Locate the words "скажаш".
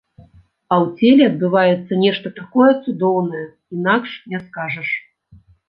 4.49-4.89